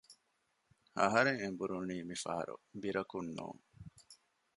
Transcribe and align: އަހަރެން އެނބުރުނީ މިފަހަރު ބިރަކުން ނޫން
އަހަރެން 0.99 1.39
އެނބުރުނީ 1.41 1.95
މިފަހަރު 2.09 2.55
ބިރަކުން 2.81 3.29
ނޫން 3.37 3.61